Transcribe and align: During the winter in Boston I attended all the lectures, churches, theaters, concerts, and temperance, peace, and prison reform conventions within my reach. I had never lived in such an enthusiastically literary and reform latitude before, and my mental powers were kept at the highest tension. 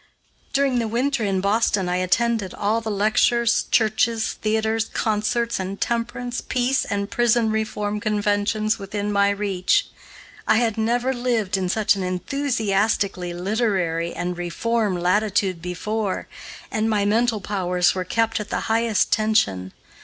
During 0.51 0.79
the 0.79 0.87
winter 0.87 1.23
in 1.23 1.41
Boston 1.41 1.87
I 1.87 1.97
attended 1.97 2.55
all 2.55 2.81
the 2.81 2.89
lectures, 2.89 3.65
churches, 3.69 4.33
theaters, 4.33 4.85
concerts, 4.85 5.59
and 5.59 5.79
temperance, 5.79 6.41
peace, 6.41 6.85
and 6.85 7.07
prison 7.07 7.51
reform 7.51 7.99
conventions 7.99 8.79
within 8.79 9.11
my 9.11 9.29
reach. 9.29 9.89
I 10.47 10.55
had 10.57 10.75
never 10.75 11.13
lived 11.13 11.55
in 11.55 11.69
such 11.69 11.93
an 11.95 12.01
enthusiastically 12.01 13.31
literary 13.31 14.11
and 14.15 14.39
reform 14.39 14.95
latitude 14.97 15.61
before, 15.61 16.27
and 16.71 16.89
my 16.89 17.05
mental 17.05 17.39
powers 17.39 17.93
were 17.93 18.03
kept 18.03 18.39
at 18.39 18.49
the 18.49 18.61
highest 18.61 19.11
tension. 19.13 19.71